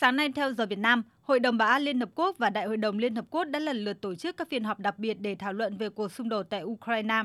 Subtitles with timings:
[0.00, 2.66] Sáng nay theo giờ Việt Nam, Hội đồng Bảo an Liên Hợp Quốc và Đại
[2.66, 5.14] hội đồng Liên Hợp Quốc đã lần lượt tổ chức các phiên họp đặc biệt
[5.20, 7.22] để thảo luận về cuộc xung đột tại Ukraine.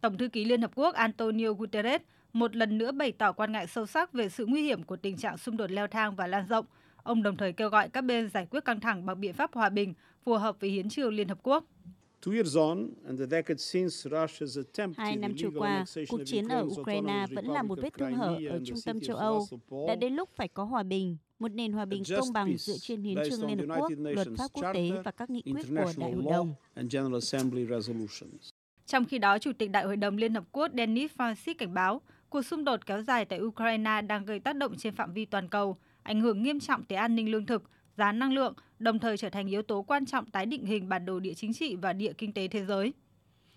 [0.00, 2.00] Tổng thư ký Liên Hợp Quốc Antonio Guterres
[2.32, 5.16] một lần nữa bày tỏ quan ngại sâu sắc về sự nguy hiểm của tình
[5.16, 6.66] trạng xung đột leo thang và lan rộng.
[7.02, 9.68] Ông đồng thời kêu gọi các bên giải quyết căng thẳng bằng biện pháp hòa
[9.68, 9.94] bình
[10.24, 11.64] phù hợp với hiến trương Liên Hợp Quốc.
[14.96, 18.60] Hai năm trôi qua, cuộc chiến ở Ukraine vẫn là một vết thương hở ở
[18.64, 19.46] trung tâm châu Âu.
[19.88, 23.02] Đã đến lúc phải có hòa bình, một nền hòa bình công bằng dựa trên
[23.02, 26.12] hiến trương Liên Hợp Quốc, luật pháp quốc tế và các nghị quyết của Đại
[26.12, 26.54] hội đồng.
[28.86, 32.00] Trong khi đó, Chủ tịch Đại hội đồng Liên Hợp Quốc Denis Francis cảnh báo,
[32.30, 35.48] cuộc xung đột kéo dài tại Ukraine đang gây tác động trên phạm vi toàn
[35.48, 37.62] cầu, ảnh hưởng nghiêm trọng tới an ninh lương thực,
[37.96, 41.06] giá năng lượng, đồng thời trở thành yếu tố quan trọng tái định hình bản
[41.06, 42.92] đồ địa chính trị và địa kinh tế thế giới.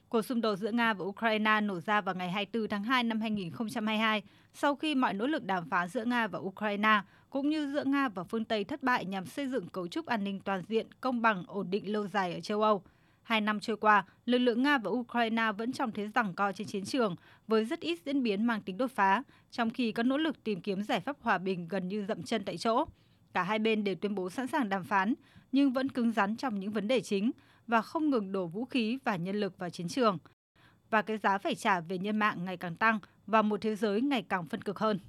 [0.09, 3.21] Cuộc xung đột giữa Nga và Ukraine nổ ra vào ngày 24 tháng 2 năm
[3.21, 4.23] 2022
[4.53, 8.09] sau khi mọi nỗ lực đàm phán giữa Nga và Ukraine cũng như giữa Nga
[8.09, 11.21] và phương Tây thất bại nhằm xây dựng cấu trúc an ninh toàn diện, công
[11.21, 12.83] bằng, ổn định lâu dài ở châu Âu.
[13.23, 16.67] Hai năm trôi qua, lực lượng Nga và Ukraine vẫn trong thế giằng co trên
[16.67, 17.15] chiến trường,
[17.47, 20.61] với rất ít diễn biến mang tính đột phá, trong khi các nỗ lực tìm
[20.61, 22.85] kiếm giải pháp hòa bình gần như dậm chân tại chỗ.
[23.33, 25.13] Cả hai bên đều tuyên bố sẵn sàng đàm phán,
[25.51, 27.31] nhưng vẫn cứng rắn trong những vấn đề chính
[27.67, 30.17] và không ngừng đổ vũ khí và nhân lực vào chiến trường.
[30.89, 34.01] Và cái giá phải trả về nhân mạng ngày càng tăng và một thế giới
[34.01, 34.99] ngày càng phân cực hơn.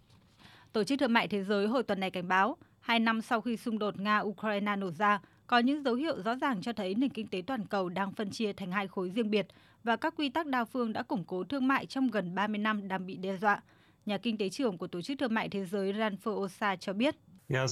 [0.73, 3.57] Tổ chức Thương mại Thế giới hồi tuần này cảnh báo, hai năm sau khi
[3.57, 7.27] xung đột Nga-Ukraine nổ ra, có những dấu hiệu rõ ràng cho thấy nền kinh
[7.27, 9.47] tế toàn cầu đang phân chia thành hai khối riêng biệt
[9.85, 12.89] và các quy tắc đa phương đã củng cố thương mại trong gần 30 năm
[12.89, 13.63] đang bị đe dọa.
[14.07, 17.17] Nhà kinh tế trưởng của Tổ chức Thương mại Thế giới Ranfo Osa cho biết.
[17.49, 17.67] Nếu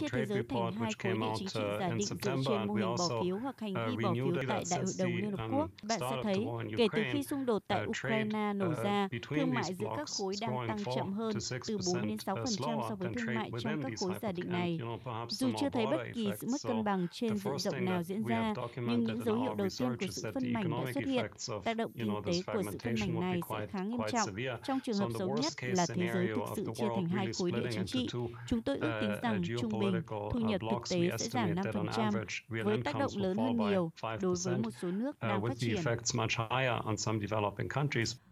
[0.00, 2.96] chia thế giới thành hai khối địa chính trị giả định dựa trên mô hình
[2.98, 6.00] bỏ phiếu hoặc hành vi bỏ phiếu tại Đại hội đồng Liên Hợp Quốc, bạn
[6.00, 10.08] sẽ thấy kể từ khi xung đột tại Ukraine nổ ra, thương mại giữa các
[10.18, 11.36] khối đang tăng chậm hơn
[11.68, 14.52] từ 4 đến 6 phần trăm so với thương mại trong các khối giả định
[14.52, 14.80] này.
[15.28, 18.54] Dù chưa thấy bất kỳ sự mất cân bằng trên diện rộng nào diễn ra,
[18.76, 21.26] nhưng những dấu hiệu đầu tiên của sự phân mảnh đã xuất hiện.
[21.64, 24.28] Tác động kinh tế của sự phân mảnh này sẽ khá nghiêm trọng.
[24.62, 27.68] Trong trường hợp xấu nhất là thế giới thực sự chia thành hai khối địa
[27.70, 28.06] chính trị,
[28.46, 32.82] chúng tôi ước tính rằng trung bình thu nhập thực tế sẽ giảm 5% với
[32.84, 35.76] tác động lớn hơn nhiều đối với một số nước đang phát triển.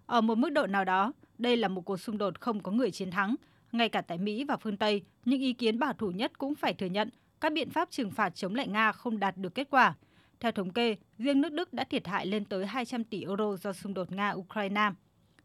[0.06, 2.90] Ở một mức độ nào đó, đây là một cuộc xung đột không có người
[2.90, 3.34] chiến thắng.
[3.72, 6.74] Ngay cả tại Mỹ và phương Tây, những ý kiến bảo thủ nhất cũng phải
[6.74, 9.94] thừa nhận các biện pháp trừng phạt chống lại Nga không đạt được kết quả.
[10.40, 13.72] Theo thống kê, riêng nước Đức đã thiệt hại lên tới 200 tỷ euro do
[13.72, 14.92] xung đột Nga-Ukraine.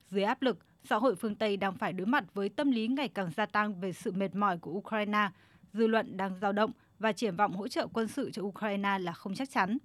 [0.09, 3.07] Dưới áp lực, xã hội phương Tây đang phải đối mặt với tâm lý ngày
[3.07, 5.29] càng gia tăng về sự mệt mỏi của Ukraine,
[5.73, 9.11] dư luận đang dao động và triển vọng hỗ trợ quân sự cho Ukraine là
[9.11, 9.77] không chắc chắn.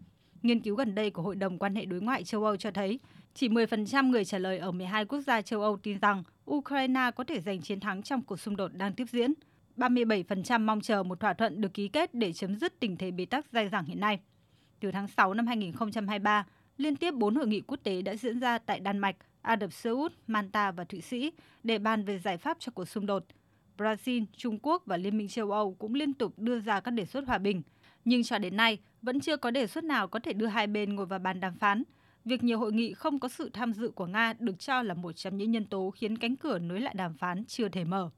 [0.42, 3.00] Nghiên cứu gần đây của Hội đồng quan hệ đối ngoại châu Âu cho thấy,
[3.34, 7.24] chỉ 10% người trả lời ở 12 quốc gia châu Âu tin rằng Ukraine có
[7.24, 9.32] thể giành chiến thắng trong cuộc xung đột đang tiếp diễn.
[9.76, 13.24] 37% mong chờ một thỏa thuận được ký kết để chấm dứt tình thế bế
[13.24, 14.20] tắc dai dẳng hiện nay.
[14.80, 16.46] Từ tháng 6 năm 2023,
[16.76, 19.72] liên tiếp 4 hội nghị quốc tế đã diễn ra tại Đan Mạch, Ả Rập
[19.72, 23.24] Xê Út, Manta và Thụy Sĩ để bàn về giải pháp cho cuộc xung đột.
[23.78, 27.04] Brazil, Trung Quốc và Liên minh châu Âu cũng liên tục đưa ra các đề
[27.04, 27.62] xuất hòa bình.
[28.04, 30.94] Nhưng cho đến nay, vẫn chưa có đề xuất nào có thể đưa hai bên
[30.96, 31.82] ngồi vào bàn đàm phán.
[32.24, 35.12] Việc nhiều hội nghị không có sự tham dự của Nga được cho là một
[35.12, 38.10] trong những nhân tố khiến cánh cửa nối lại đàm phán chưa thể mở.